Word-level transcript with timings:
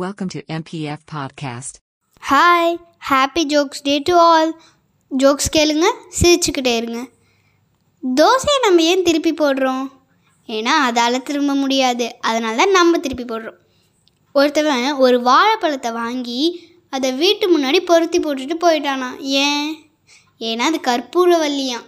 Welcome 0.00 0.26
to 0.26 0.40
MPF 0.44 0.96
Podcast. 1.14 1.74
Hi 2.30 2.76
happy 3.10 3.44
jokes 3.44 3.82
day 3.82 3.98
to 3.98 4.16
all 4.16 4.60
jokes 5.18 5.48
கேளுங்க 5.52 5.90
சிரிச்சுக்கிட்டே 6.22 6.76
இருங்க. 6.76 7.08
தோசையை 8.02 8.58
நம்ம 8.62 8.82
ஏன் 8.82 9.02
திருப்பி 9.02 9.34
போடுறோம்? 9.34 9.88
ஏன்னா 10.46 10.64
அதால் 10.64 11.22
திரும்ப 11.22 11.54
முடியாது. 11.54 12.16
அதனால 12.20 12.56
தான் 12.56 12.70
நம்ம 12.70 12.98
திருப்பி 12.98 13.24
போடுறோம். 13.24 13.56
ஒருத்தவன் 14.34 14.96
ஒரு 14.96 15.22
வாழைப்பழத்தை 15.22 15.92
வாங்கி 15.92 16.68
அதை 16.90 17.12
வீட்டு 17.12 17.58
முன்னாடி 17.58 17.80
பொருத்தி 17.80 18.18
போட்டுட்டு 18.18 18.56
போயிட்டானா? 18.60 19.18
ஏன்? 19.18 19.90
ஏன்னா 20.38 20.58
அது 20.58 20.80
கற்பூரவல்லியாம் 20.82 21.86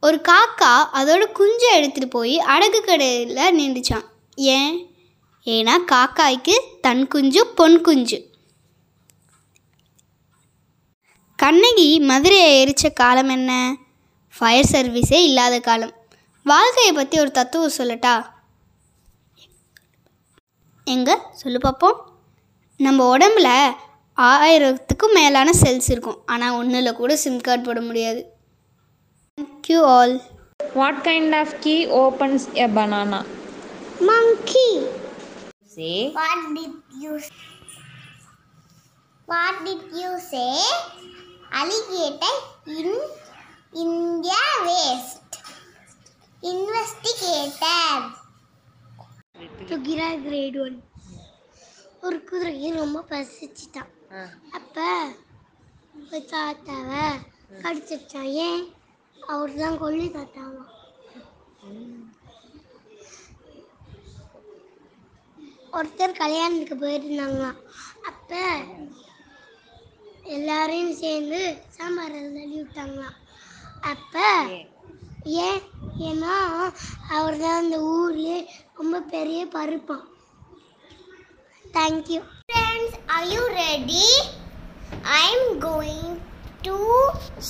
ஒரு 0.00 0.20
காக்கா 0.28 0.88
அதோட 0.92 1.32
குஞ்சை 1.32 1.80
எடுத்துகிட்டு 1.80 2.06
போய் 2.06 2.38
அடகு 2.38 2.80
கடையில் 2.80 3.36
நின்றுச்சான் 3.36 4.04
ஏன்? 4.34 4.86
ஏன்னா 5.44 5.72
காக்காய்க்கு 5.86 6.70
தன் 6.82 7.08
குஞ்சு 7.08 7.46
பொன் 7.46 7.80
குஞ்சு. 7.80 8.18
கண்ணகி 11.36 11.98
மதுரையை 12.00 12.50
எரிச்ச 12.64 12.92
காலம் 12.92 13.28
என்ன? 13.28 13.76
ஃபயர் 14.38 14.68
சர்வீஸே 14.72 15.22
இல்லாத 15.22 15.60
காலம். 15.60 15.92
வாழ்க்கையை 16.44 16.92
பற்றி 16.92 17.18
ஒரு 17.18 17.30
தத்துவம் 17.30 17.76
சொல்லட்டா? 17.78 18.14
எங்க? 20.84 21.30
சொல்லு 21.32 21.60
பார்ப்போம் 21.60 21.98
நம்ம 22.76 23.16
உடம்புல 23.16 23.74
ஆயிரத்துக்கும் 24.16 25.12
மேலான 25.14 25.50
செல்ஸ் 25.62 25.90
இருக்கும். 25.90 26.22
ஆனால் 26.26 26.52
ஒன்றில் 26.52 26.92
கூட 26.92 27.16
சிம் 27.16 27.40
கார்டு 27.40 27.62
போட 27.62 27.80
முடியாது. 27.80 28.32
Thank you 29.40 29.80
all 29.82 30.20
What 30.74 30.96
kind 31.04 31.30
of 31.40 31.48
key 31.60 31.80
opens 32.02 32.40
a 32.56 32.66
banana? 32.66 33.24
Monkey 34.00 34.68
Say, 35.74 36.12
What 36.12 36.54
did 36.54 36.72
you 36.94 37.18
What 39.28 39.64
did 39.64 39.82
you 39.92 40.18
say? 40.22 40.52
Alligator 41.52 42.34
in 42.68 42.88
India 43.76 44.42
waste. 44.62 45.38
Investigator. 46.42 47.78
சுகிரா 49.68 50.08
கிரேட் 50.24 50.56
ஒன் 50.62 50.76
ஒரு 52.04 52.16
குதிரைக்கு 52.28 52.68
ரொம்ப 52.76 52.98
பசிச்சுட்டான் 53.10 53.90
அப்போ 54.58 54.86
ஒரு 56.02 56.20
தாத்தாவை 56.32 57.04
கடிச்சிட்டான் 57.62 58.30
ஏன் 58.44 58.62
அவர் 59.16 59.58
தான் 59.62 59.80
கொல்லி 59.82 60.08
தாத்தாவா 60.16 60.64
ஒருத்தர் 65.72 66.12
கல்யாணத்துக்கு 66.16 66.76
போயிருந்தாங்களாம் 66.76 67.60
அப்போ 68.02 68.42
எல்லாரையும் 70.28 70.94
சேர்ந்து 70.94 71.40
சாம்பார் 71.76 72.16
தள்ளி 72.36 72.56
விட்டாங்களாம் 72.56 73.18
அப்போ 73.82 74.26
ஏன்? 75.40 75.60
ஏன்னா 76.02 76.34
அவர் 77.08 77.38
தான் 77.38 77.58
அந்த 77.58 77.76
ஊர்லேயே 77.92 78.38
ரொம்ப 78.74 79.00
பெரிய 79.14 79.40
பருப்பான் 79.46 80.06
thank you 81.74 82.20
Friends, 82.48 82.94
you 83.32 83.42
ready 83.56 84.06
I 85.16 85.26
I'm 85.26 85.42
going 85.60 86.16
to 86.62 86.76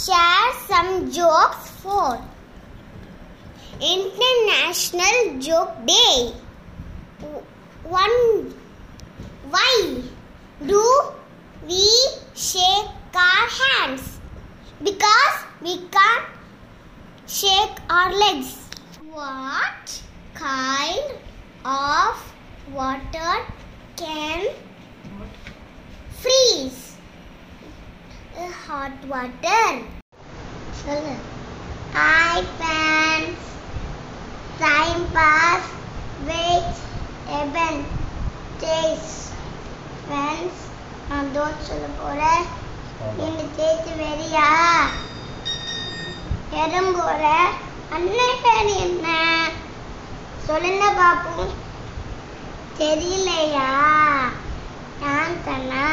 share 0.02 0.52
some 0.68 0.92
jokes 1.10 1.70
for 1.78 2.20
international 3.92 5.22
joke 5.38 5.76
day 5.84 6.04
W- 7.24 7.42
one 7.84 8.54
why 9.50 10.02
do 10.66 10.82
we 11.66 11.90
shake 12.34 12.88
our 13.14 13.48
hands? 13.60 14.18
Because 14.82 15.36
we 15.60 15.76
can't 15.90 16.26
shake 17.26 17.76
our 17.90 18.12
legs. 18.14 18.68
What 19.12 20.02
kind 20.34 21.12
of 21.64 22.32
water 22.72 23.44
can 23.96 24.48
freeze? 26.20 26.96
Hot 28.66 28.92
water. 29.06 29.84
I 31.94 32.44
can 32.58 33.36
time 34.58 35.12
pass. 35.12 35.81
எபன் 37.32 37.80
days 38.60 39.12
fans 40.00 40.60
நான் 41.08 41.30
don't 41.34 41.66
சொல்ல 41.66 41.86
போகிறேன் 41.98 42.44
இந்த 43.18 43.42
தேய்ச்சி 43.56 43.92
வெறியா 44.00 44.48
எறும்போட 46.62 47.22
அண்ணன் 47.90 48.42
பேர் 48.42 48.70
என்ன? 48.78 49.06
சொல்லுங்க 50.46 50.84
பாப்போம் 50.92 51.52
தெரியலையா? 52.78 53.68
நான் 55.00 55.40
தானா? 55.44 55.84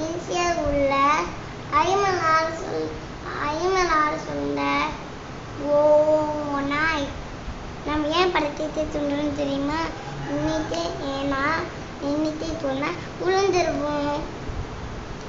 ஈஸியாக 0.00 0.64
உள்ள 0.66 0.92
ஐமனாறு 1.82 2.52
சொல் 2.60 2.86
ஐமனாறு 3.50 4.18
சொல்ல 4.26 4.60
ஓ 5.70 5.80
நாய் 6.68 7.06
நம்ம 7.86 8.08
ஏன் 8.18 8.32
படத்தை 8.32 8.66
துண்டுன்னு 8.86 9.32
தெரியுமா? 9.34 9.80
இன்னைக்கு 10.32 10.80
ஏன்னா 11.12 11.44
இன்னிட்டே 12.00 12.48
போனால் 12.62 12.98
உளுந்துருவோம். 13.24 14.20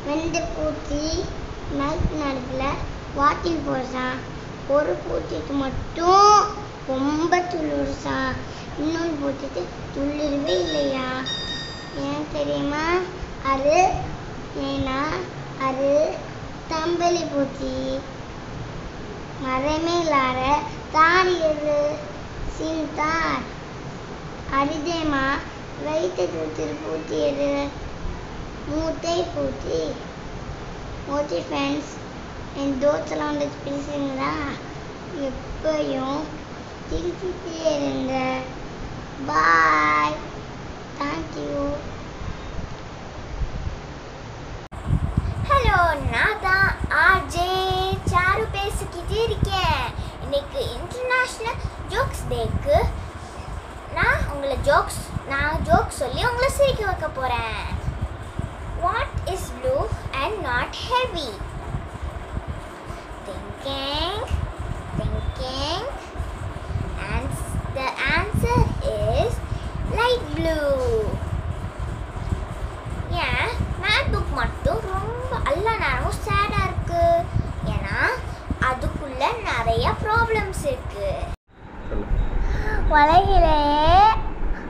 வெந்த 0.06 0.40
பூச்சி 0.56 1.02
நைட் 1.72 2.12
நேரத்தில் 2.12 2.82
வாக்கிங் 3.18 3.64
போச்சான் 3.68 4.18
ஒரு 4.68 4.94
பூச்சிக்கு 5.04 5.54
மட்டும் 5.54 6.36
ரொம்ப 6.88 7.40
துளிர்ச்சான் 7.52 8.34
இன்னொரு 8.78 9.14
பூச்சிக்கு 9.14 9.62
துளிர்வே 9.96 10.56
இல்லையா? 10.60 11.08
ஏன் 12.04 12.30
தெரியுமா? 12.32 12.86
அது 13.44 13.78
ஏன்னா 14.68 15.00
அது 15.62 15.90
தம்பளி 16.68 17.24
பூச்சி 17.24 17.74
மரமே 19.40 20.00
இல்லாத 20.00 20.42
தாரியது 20.92 21.78
சிந்தார். 22.58 23.44
அரிதேமா 24.60 25.26
வயிற்று 25.86 26.26
தூத்திரு 26.34 26.74
பூச்சி 26.82 27.18
எது 27.30 27.48
மூத்தை 28.68 29.16
பூத்தி 29.34 29.80
ஓகே 31.16 31.40
ஃப்ரெண்ட்ஸ் 31.48 31.94
என் 32.62 32.76
தோசெல்லாம் 32.82 33.32
வந்து 33.32 33.48
பேசுங்களா 33.66 34.32
எப்பயும் 35.28 36.22
சிரிச்சுட்டே 36.90 37.56
இருங்க. 37.74 38.14
பாய் 39.28 40.16
தேங்க்யூ 41.00 41.64
ஹலோ 45.50 45.80
நான் 46.12 46.42
தான் 46.42 46.70
ஆர்ஜே. 47.06 47.50
சாரு 48.12 48.46
பேசிக்கிட்டே 48.58 49.20
இருக்கேன். 49.28 49.82
இன்னைக்கு 50.24 50.62
இன்டர்நேஷ்னல் 50.78 51.62
ஜோக்ஸ் 51.94 52.26
டேக்கு 52.32 52.78
உங்களை 54.44 54.64
ஜோக்ஸ் 54.68 54.98
நான் 55.30 55.62
ஜோக்ஸ் 55.68 56.00
சொல்லி 56.02 56.22
உங்களை 56.30 56.48
சிரிக்க 56.56 56.82
வைக்க 56.88 57.08
போகிறேன் 57.10 57.60
what 58.82 59.14
is 59.34 59.46
blue 59.58 59.76
and 60.22 60.36
not 60.48 60.76
heavy 60.88 61.28
thinking 63.28 64.20
thinking 64.98 65.88
and 67.12 67.38
the 67.78 67.86
answer 68.16 68.66
is 68.96 69.38
light 70.00 70.28
blue 70.36 70.58
ஏன்? 73.28 73.50
மேத் 73.84 74.12
புக் 74.16 74.34
மட்டும் 74.42 74.84
ரொம்ப 74.96 75.32
எல்லா 75.54 75.76
நேரமும் 75.86 76.22
சேடாக 76.28 76.68
இருக்கு. 76.68 77.06
ஏன்னா 77.76 77.98
அதுக்குள்ள 78.72 79.22
நிறைய 79.50 79.88
ப்ராப்ளம்ஸ் 80.04 80.66
இருக்கு. 80.72 81.10
உலகிலேயே 82.96 83.93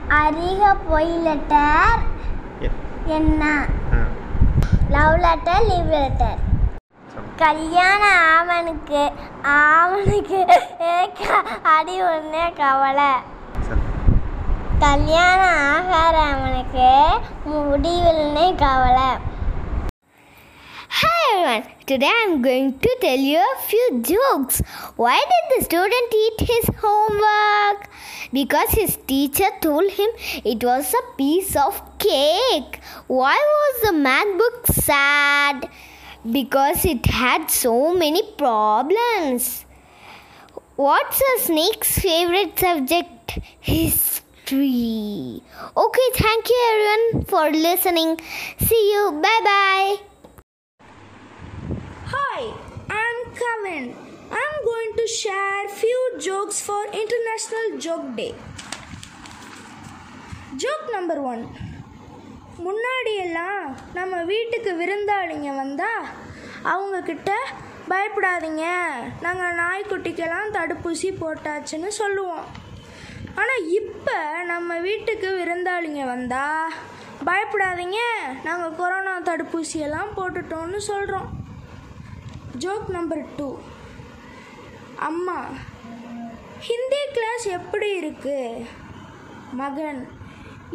அதிக 0.08 0.74
பொய் 0.88 1.12
லெட்டர் 1.26 2.00
என்ன? 3.18 3.42
லவ் 4.90 5.18
லெட்டர் 5.18 5.64
லீவ் 5.68 5.92
லெட்டர் 5.96 6.40
கல்யாணம் 7.36 8.18
ஆவனுக்கு 8.34 9.02
ஆவனுக்கு 9.42 10.40
அடி 11.62 11.96
ஒன்றே 12.02 12.52
கவலை. 12.52 13.12
கல்யாணம் 14.78 15.58
ஆகாதவனுக்கு 15.74 16.90
முடிவில்னே 17.46 18.54
கவலை. 18.54 19.10
Everyone, 21.32 21.70
today 21.86 22.10
I'm 22.22 22.42
going 22.42 22.78
to 22.78 22.96
tell 23.00 23.16
you 23.18 23.38
a 23.38 23.62
few 23.62 24.02
jokes. 24.02 24.60
Why 24.96 25.16
did 25.32 25.58
the 25.58 25.64
student 25.64 26.14
eat 26.14 26.40
his 26.40 26.76
homework? 26.78 27.88
Because 28.32 28.70
his 28.70 28.96
teacher 29.06 29.48
told 29.60 29.90
him 29.90 30.08
it 30.44 30.62
was 30.64 30.92
a 30.92 31.16
piece 31.16 31.56
of 31.56 31.80
cake. 31.98 32.80
Why 33.06 33.36
was 33.36 33.82
the 33.82 33.92
math 33.92 34.38
book 34.38 34.66
sad? 34.66 35.68
Because 36.30 36.84
it 36.84 37.06
had 37.06 37.50
so 37.50 37.94
many 37.94 38.22
problems. 38.36 39.64
What's 40.76 41.20
a 41.20 41.40
snake's 41.40 41.98
favorite 41.98 42.58
subject? 42.58 43.38
History. 43.60 45.42
Okay, 45.76 46.08
thank 46.14 46.48
you 46.48 46.60
everyone 46.70 47.24
for 47.26 47.50
listening. 47.50 48.18
See 48.58 48.92
you. 48.92 49.20
Bye 49.22 49.40
bye. 49.44 50.13
I'm 53.34 53.40
Kevin. 53.40 53.96
I'm 54.30 54.64
going 54.64 54.92
to 54.96 55.06
share 55.08 55.68
few 55.68 56.00
jokes 56.20 56.60
for 56.60 56.80
International 57.02 57.66
Joke 57.84 58.08
Day. 58.18 58.32
Joke 60.62 60.88
number 60.94 61.20
one 61.30 61.42
முன்னாடியெல்லாம் 62.66 63.62
நம்ம 63.98 64.22
வீட்டுக்கு 64.30 64.72
விருந்தாளிங்க 64.80 65.50
வந்தால் 65.62 66.04
அவங்கக்கிட்ட 66.72 67.30
பயப்படாதீங்க. 67.92 68.66
நாங்கள் 69.26 69.58
நாய்க்குட்டிக்கெல்லாம் 69.62 70.54
தடுப்பூசி 70.58 71.10
போட்டாச்சுன்னு 71.22 71.92
சொல்லுவோம். 72.00 72.46
ஆனால் 73.40 73.66
இப்போ 73.80 74.18
நம்ம 74.52 74.78
வீட்டுக்கு 74.88 75.30
விருந்தாளிங்க 75.40 76.04
வந்தால் 76.14 76.76
பயப்படாதீங்க. 77.30 78.00
நாங்கள் 78.48 78.76
கொரோனா 78.82 79.16
தடுப்பூசியெல்லாம் 79.30 80.12
போட்டுட்டோம்னு 80.18 80.82
சொல்கிறோம் 80.92 81.30
ஜோக் 82.62 82.88
நம்பர் 82.88 83.24
டூ 83.36 83.46
அம்மா 84.98 85.38
ஹிந்தி 86.58 87.00
கிளாஸ் 87.14 87.46
எப்படி 87.58 87.88
இருக்கு? 87.96 88.38
மகன் 89.52 90.00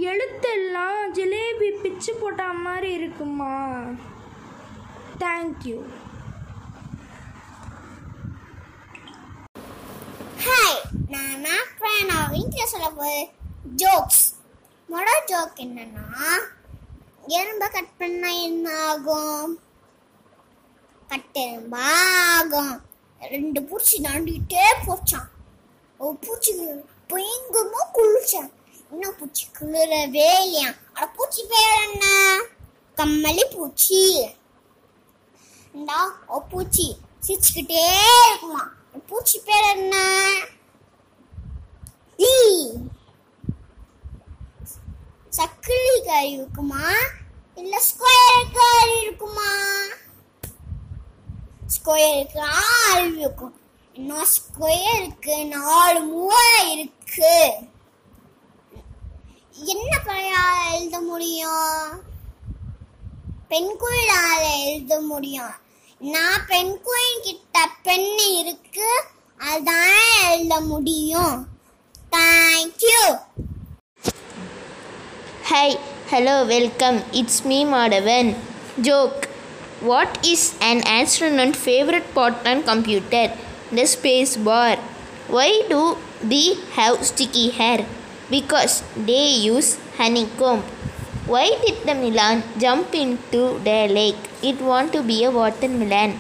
எழுத்தெல்லாம் 0.10 1.00
ஜிலேபி 1.18 1.70
பிச்சு 1.82 2.12
போட்ட 2.16 2.44
மாதிரி 2.66 2.90
இருக்குமா? 2.94 3.54
தேங்க்யூ 5.24 5.80
ஹாய் 10.46 10.80
நான் 11.14 11.40
நான் 11.40 12.08
நான் 12.12 12.32
வீட்டில் 12.32 12.72
சொல்ல 12.74 12.90
போகிறேன் 12.90 13.30
ஜோக்ஸ் 13.76 14.24
மொட 14.90 15.10
ஜோக் 15.32 15.60
என்னன்னா 15.66 16.06
எறும்பை 17.38 17.68
கட் 17.72 17.98
பண்ணால் 18.00 18.44
என்ன 18.44 18.70
ஆகும்? 18.88 19.52
கட்டெரும்பாகும் 21.10 22.76
ரெண்டு 23.22 23.64
பூச்சி 23.64 24.02
தாண்டிட்டே 24.02 24.64
போச்சான் 24.88 25.30
ஒரு 26.00 26.18
பூச்சி 26.18 26.52
பயங்கரமா 27.14 27.82
குளிச்சான் 27.94 28.52
இன்னும் 28.92 29.16
பூச்சி 29.20 29.48
குளிரவே 29.60 30.30
இல்லையா? 30.44 30.74
அட 30.94 31.08
பூச்சி 31.08 31.44
பேர் 31.44 31.92
என்ன? 31.92 32.06
கம்மலி 32.98 33.44
பூச்சி. 33.56 34.00
இந்தா 35.74 35.98
ஒ 36.28 36.40
பூச்சி 36.40 36.98
சிரிச்சுக்கிட்டே 37.28 37.84
இருக்குமா. 38.28 38.64
பூச்சி 39.08 39.40
பேர் 39.40 39.64
என்ன? 39.64 39.96
ஈ. 42.20 42.34
சக்கிலி 45.32 46.06
காய் 46.06 46.32
இருக்குமா? 46.32 46.86
இல்ல 47.56 47.82
ஸ்கொயர் 47.82 48.54
கறி 48.54 49.00
இருக்குமா? 49.02 49.29
ஸ்கொயருக்கு 51.84 52.40
ஆறு 52.40 53.18
இருக்கும். 53.18 53.56
இன்னும் 53.94 54.26
ஸ்கொயருக்கு 54.36 55.48
நாலு 55.48 56.00
மூளை 56.00 56.72
இருக்கு. 56.72 57.52
என்ன 59.66 60.00
பழையா 60.06 60.44
எழுத 60.74 61.00
முடியும்? 61.00 62.02
பெண்குயிலால 63.50 64.66
எழுத 64.66 65.00
முடியும். 65.00 65.56
நான் 66.00 66.46
பெண்குயின் 66.48 67.24
கிட்ட 67.24 67.70
பெண் 67.84 68.18
இருக்கு. 68.18 69.04
அதான் 69.40 70.32
எழுத 70.32 70.60
முடியும். 70.62 71.48
Thank you 72.12 73.20
hi 75.44 75.80
hello 76.12 76.46
welcome 76.46 77.12
it's 77.12 77.42
me 77.42 77.66
Madhavan 77.66 78.36
joke 78.82 79.29
What 79.82 80.28
is 80.28 80.58
an 80.60 80.82
astronaut's 80.86 81.58
favorite 81.58 82.14
part 82.14 82.46
on 82.46 82.64
computer? 82.64 83.32
The 83.72 83.86
space 83.86 84.36
bar. 84.36 84.76
Why 85.30 85.64
do 85.70 85.98
they 86.22 86.56
have 86.74 87.06
sticky 87.06 87.52
hair? 87.52 87.86
Because 88.30 88.84
they 88.98 89.28
use 89.30 89.80
honeycomb. 89.98 90.64
Why 91.28 91.46
did 91.66 91.88
the 91.88 91.96
Milan 91.96 92.44
jump 92.58 92.94
into 92.94 93.60
the 93.60 93.88
lake? 93.88 94.18
It 94.44 94.60
want 94.60 94.92
to 94.92 95.02
be 95.02 95.24
a 95.24 95.32
watermelon. 95.32 96.20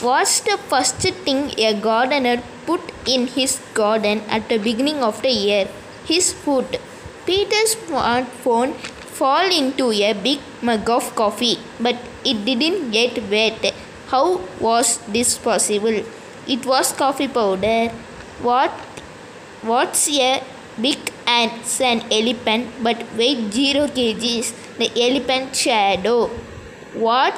What's 0.00 0.40
the 0.40 0.58
first 0.58 0.96
thing 0.96 1.52
a 1.58 1.80
gardener 1.80 2.42
put 2.66 2.80
in 3.06 3.28
his 3.28 3.60
garden 3.74 4.22
at 4.28 4.48
the 4.48 4.58
beginning 4.58 5.04
of 5.04 5.22
the 5.22 5.30
year? 5.30 5.68
His 6.06 6.32
foot. 6.32 6.80
Peter's 7.24 7.76
smartphone 7.76 8.74
fall 9.18 9.50
into 9.60 9.90
a 9.92 10.12
big 10.12 10.40
mug 10.62 10.88
of 10.88 11.14
coffee, 11.14 11.58
but 11.80 11.96
it 12.24 12.44
didn't 12.44 12.90
get 12.90 13.22
wet. 13.30 13.72
How 14.08 14.40
was 14.60 14.98
this 15.08 15.38
possible? 15.38 16.02
It 16.46 16.66
was 16.66 16.92
coffee 16.92 17.28
powder. 17.28 17.88
What 18.42 18.72
what's 19.62 20.08
a 20.08 20.42
big 20.80 20.98
ants 21.26 21.80
an 21.80 22.02
elephant 22.12 22.68
but 22.86 22.98
weight 23.20 23.40
0 23.52 23.86
kgs 23.96 24.52
the 24.80 24.88
elephant 25.06 25.56
shadow 25.56 26.18
what 27.06 27.34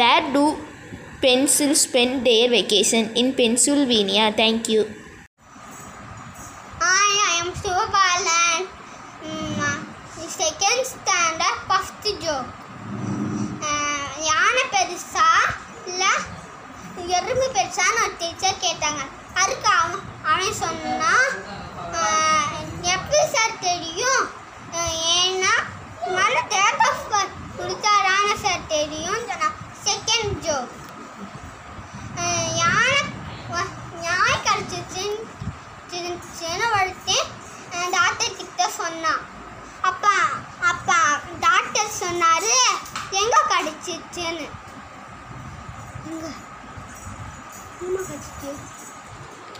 where 0.00 0.22
do 0.36 0.44
pencils 1.24 1.82
spend 1.88 2.24
their 2.28 2.48
vacation 2.56 3.10
in 3.22 3.34
pennsylvania 3.40 4.32
thank 4.40 4.68
you 4.68 4.86
hi 6.84 7.10
i 7.26 7.34
am 7.42 7.50
Subhalan. 7.64 8.62
Mm, 9.26 9.58
uh, 9.68 9.78
second 10.38 10.86
first 12.08 12.22
joke. 12.24 12.50
யானை 14.26 14.62
பெருசா? 14.72 15.24
இல்லை 15.86 16.12
எறும்பு 17.16 17.46
பெருசான்னு 17.48 18.00
ஒரு 18.02 18.14
teacher 18.18 18.62
கேட்டாங்க. 18.62 19.02
அதுக்கு 19.34 19.68
அவன் 19.74 20.00
அவன் 20.26 20.54
சொன்னான் 20.54 21.28
எப்படி 22.92 23.20
சார் 23.34 23.60
தெரியும்? 23.62 24.24
ஏன்னா 25.16 25.52
மழை 26.16 26.42
டேட் 26.48 26.82
ஆஃப் 26.88 27.04
பர்த் 27.10 27.36
கொடுத்தாரான 27.58 28.26
சார் 28.42 28.68
தெரியும் 28.68 29.28
சொன்னான் 29.28 29.56
செகண்ட் 29.84 30.36
ஜோக் 30.40 30.74
யானை 32.58 33.00
வ- 33.52 33.72
நாய் 34.02 34.44
கடிச்சிச்சுன்னு 34.44 35.18
சின்ன 36.34 36.62
ஒருத்தன் 36.72 37.28
டாக்டர் 37.92 38.38
கிட்ட 38.38 38.70
சொன்னான் 38.76 39.24
அப்பா 39.82 40.14
அப்பா 40.68 40.96
டாக்டர் 41.40 41.92
சொன்னாரு 41.98 42.54
எங்க 43.18 43.36
கடிச்சிச்சுன்னு 43.50 44.46
எங்க 46.06 46.26
எங்க 46.26 46.26
கடிச்சிச்சு 46.26 46.46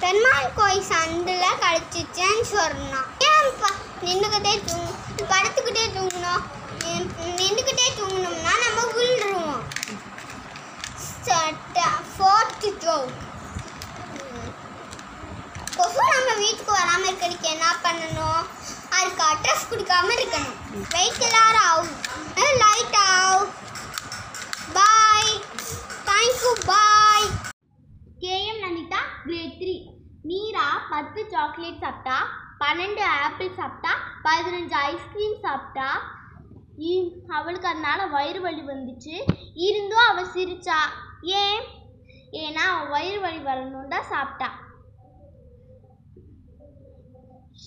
பெருமாள் 0.02 0.54
கோயில் 0.56 0.88
சந்தில் 0.90 1.60
கழிச்சிச்சேன்னு 1.62 2.44
சொன்னான். 2.52 3.08
ஏன்ப்பா 3.30 3.70
நின்றுக்கிட்டே 4.04 4.54
தூங்கு 4.68 4.92
படுத்துக்கிட்டே 5.32 5.84
தூங்கணும் 5.96 6.44
நின்றுக்கிட்டே 7.40 7.86
தூங்கணும்னா 7.98 8.54
நம்ம 8.64 8.80
விழுருவோம் 8.96 9.64
ஃபோர்த்து 12.16 12.68
ஜோக் 12.84 13.16
கொசு 15.78 16.04
நம்ம 16.14 16.30
வீட்டுக்கு 16.42 16.72
வராமல் 16.78 17.08
இருக்கிறதுக்கு 17.08 17.48
என்ன 17.54 17.66
பண்ணணும்? 17.84 18.44
அதுக்கு 18.96 19.22
அட்ரஸ் 19.32 19.68
கொடுக்காம 19.70 20.08
இருக்கணும். 20.16 20.56
வெயிட் 20.94 21.24
எல்லாரும் 21.26 21.66
ஆகும் 21.68 21.92
லைட் 22.62 22.98
ஆகும் 23.10 23.50
bye 24.78 25.32
thank you 26.08 26.52
bye 26.70 27.28
KM 28.24 28.62
Nandita 28.64 29.00
great 29.24 29.56
three 29.60 29.76
Meera 30.28 30.66
பத்து 30.98 31.28
சாக்லேட் 31.28 31.80
சாப்பிட்டா 31.80 32.26
பன்னெண்டு 32.60 33.00
ஆப்பிள் 33.00 33.52
சாப்பிட்டா 33.52 33.90
பதினஞ்சு 34.24 34.72
ஐஸ்கிரீம் 34.72 35.38
சாப்பிட்டா 35.40 36.16
இ- 36.78 37.26
அவளுக்கு 37.28 37.68
அதனால் 37.68 38.10
வயிறு 38.10 38.40
வலி 38.40 38.60
வந்துச்சு. 38.60 39.14
இருந்தும் 39.54 40.06
அவள் 40.08 40.24
சிரிச்சா. 40.24 40.78
ஏன்? 41.20 41.62
ஏன்னா 42.32 42.54
அவள் 42.54 42.88
வயிறு 42.88 43.20
வலி 43.20 43.38
வரணும் 43.38 43.88
தான் 43.88 44.02
சாப்பிட்டா. 44.02 44.58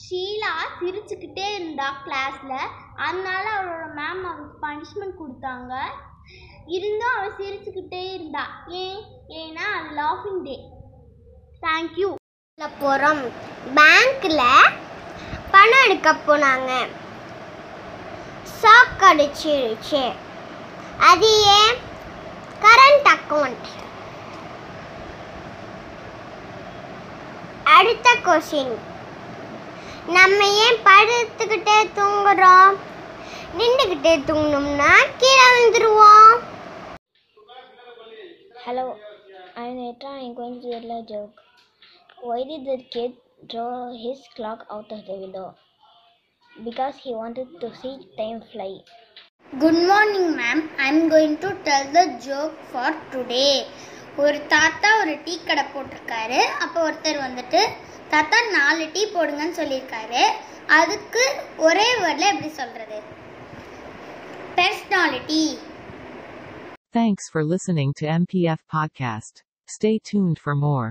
ஷீலா 0.02 0.52
சிரிச்சுக்கிட்டே 0.80 1.56
இருந்தா 1.56 1.94
கிளாஸில் 2.06 2.70
அதனால 2.96 3.52
அவளோட 3.52 3.90
மேம் 3.92 4.24
அவளுக்கு 4.24 4.68
பனிஷ்மெண்ட் 4.68 5.22
கொடுத்தாங்க. 5.22 5.84
இருந்தும் 6.66 7.18
அவள் 7.18 7.36
சிரிச்சுக்கிட்டே 7.38 8.14
இருந்தா. 8.14 8.64
ஏன்? 8.68 9.04
ஏன்னா 9.28 9.56
அது 9.56 10.02
லாஃபிங் 10.02 10.44
டே 10.44 10.70
தேங்க்யூ 11.62 12.16
போகிறோம் 12.70 13.22
பேங்க்கில் 13.76 14.42
பணம் 15.52 15.84
எடுக்க 15.86 16.14
போனாங்க. 16.14 16.72
ஷாக் 18.62 19.04
அடிச்சிருச்சு. 19.10 20.14
அது 21.00 21.30
ஏன்? 21.44 21.78
கரண்ட் 22.66 23.10
அக்கௌண்ட் 23.16 23.68
அடுத்த 27.64 28.16
கொஷின் 28.26 28.78
நம்ம 30.08 30.48
ஏன் 30.48 30.80
படுத்துக்கிட்டே 30.86 31.78
தூங்குறோம்? 31.96 32.76
நின்றுக்கிட்டே 33.58 34.14
தூங்கணும்னா 34.30 34.94
கீழே 35.18 35.46
விழுந்துருவோம். 35.52 36.40
ஹலோ 38.66 38.86
ஐ 39.56 39.70
நேற்றா 39.80 40.12
I'm 40.24 40.34
கொஞ்சம் 40.34 41.06
to. 41.08 41.20
Why 42.21 42.43
did 42.45 42.65
the 42.65 42.79
kid 42.87 43.13
throw 43.51 43.71
his 43.97 44.21
clock 44.37 44.67
out 44.71 44.91
of 44.91 45.05
the 45.07 45.17
window? 45.17 45.49
Because 46.51 46.97
he 46.97 47.15
wanted 47.15 47.49
to 47.61 47.69
see 47.77 47.95
time 48.19 48.41
fly. 48.53 48.71
Good 49.53 49.83
morning 49.89 50.31
ma'am 50.39 50.63
I'm 50.87 51.03
going 51.11 51.37
to 51.43 51.51
tell 51.67 51.91
the 51.97 52.01
joke 52.25 52.57
for 52.69 52.97
today 53.13 53.45
ஒரு 54.23 54.39
தாத்தா 54.53 54.91
ஒரு 55.01 55.15
tea 55.27 55.35
கடை 55.49 55.65
போட்டிருக்காரு 55.75 56.41
அப்போ 56.65 56.79
ஒருத்தர் 56.87 57.21
வந்துட்டு 57.27 57.61
தாத்தா 58.15 58.41
நாலு 58.57 58.87
டீ 58.95 59.03
போடுங்கன்னு 59.15 59.59
சொல்லியிருக்காரு 59.61 60.23
அதுக்கு 60.79 61.23
ஒரே 61.69 61.89
வேர்டில் 62.03 62.31
எப்படி 62.33 62.53
சொல்கிறது 62.61 63.01
பெர்ஸ்னாலிட்டி 64.59 65.43
Thanks 66.95 67.25
for 67.29 67.41
listening 67.45 67.91
to 67.95 68.05
MPF 68.13 68.61
Podcast. 68.75 69.35
Stay 69.69 69.97
tuned 70.01 70.39
for 70.39 70.55
more. 70.59 70.87